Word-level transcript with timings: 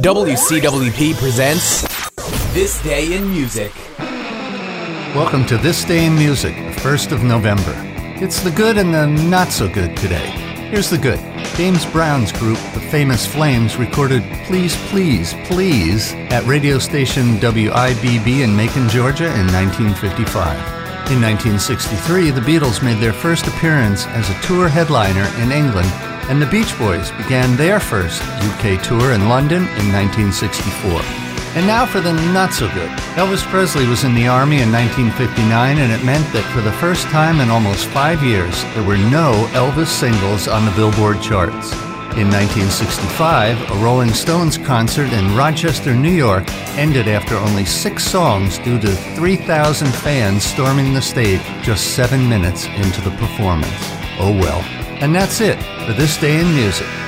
WCWP 0.00 1.14
presents 1.16 1.82
This 2.54 2.82
Day 2.82 3.14
in 3.14 3.28
Music. 3.28 3.70
Welcome 5.14 5.44
to 5.44 5.58
This 5.58 5.84
Day 5.84 6.06
in 6.06 6.14
Music, 6.14 6.54
the 6.56 6.80
1st 6.80 7.12
of 7.12 7.22
November. 7.24 7.74
It's 8.16 8.40
the 8.40 8.52
good 8.52 8.78
and 8.78 8.94
the 8.94 9.06
not 9.06 9.48
so 9.48 9.68
good 9.68 9.94
today. 9.98 10.30
Here's 10.70 10.88
the 10.88 10.96
good. 10.96 11.18
James 11.56 11.84
Brown's 11.84 12.32
group, 12.32 12.56
the 12.72 12.80
famous 12.90 13.26
Flames, 13.26 13.76
recorded 13.76 14.22
Please, 14.46 14.74
Please, 14.88 15.34
Please 15.44 16.14
at 16.30 16.42
radio 16.46 16.78
station 16.78 17.36
WIBB 17.36 18.44
in 18.44 18.56
Macon, 18.56 18.88
Georgia 18.88 19.26
in 19.26 19.46
1955. 19.52 20.56
In 21.12 21.20
1963, 21.20 22.30
the 22.30 22.40
Beatles 22.40 22.82
made 22.82 22.98
their 22.98 23.12
first 23.12 23.46
appearance 23.46 24.06
as 24.06 24.30
a 24.30 24.40
tour 24.40 24.68
headliner 24.68 25.28
in 25.42 25.52
England, 25.52 25.92
and 26.28 26.40
the 26.40 26.46
Beach 26.46 26.76
Boys 26.78 27.10
began 27.12 27.56
their 27.56 27.80
first 27.80 28.22
UK 28.22 28.82
tour 28.82 29.12
in 29.12 29.28
London 29.28 29.62
in 29.62 29.92
1964. 29.92 31.00
And 31.54 31.66
now 31.66 31.84
for 31.84 32.00
the 32.00 32.12
not 32.32 32.54
so 32.54 32.66
good. 32.72 32.88
Elvis 33.16 33.42
Presley 33.42 33.86
was 33.86 34.04
in 34.04 34.14
the 34.14 34.26
Army 34.26 34.60
in 34.60 34.72
1959, 34.72 35.78
and 35.78 35.92
it 35.92 36.04
meant 36.04 36.24
that 36.32 36.50
for 36.54 36.62
the 36.62 36.72
first 36.72 37.04
time 37.08 37.40
in 37.40 37.50
almost 37.50 37.86
five 37.86 38.22
years, 38.22 38.64
there 38.72 38.84
were 38.84 38.96
no 38.96 39.46
Elvis 39.52 39.88
singles 39.88 40.48
on 40.48 40.64
the 40.64 40.70
Billboard 40.72 41.20
charts. 41.20 41.72
In 42.16 42.28
1965, 42.28 43.70
a 43.70 43.84
Rolling 43.84 44.12
Stones 44.12 44.58
concert 44.58 45.12
in 45.12 45.36
Rochester, 45.36 45.94
New 45.94 46.12
York 46.12 46.44
ended 46.76 47.08
after 47.08 47.36
only 47.36 47.64
six 47.64 48.04
songs 48.04 48.58
due 48.58 48.78
to 48.78 48.94
3,000 49.16 49.88
fans 49.94 50.44
storming 50.44 50.94
the 50.94 51.02
stage 51.02 51.42
just 51.62 51.94
seven 51.94 52.28
minutes 52.28 52.66
into 52.66 53.00
the 53.00 53.16
performance. 53.16 53.72
Oh 54.18 54.36
well. 54.40 54.81
And 55.02 55.12
that's 55.12 55.40
it 55.40 55.60
for 55.84 55.94
this 55.94 56.16
day 56.16 56.38
in 56.40 56.54
music. 56.54 57.01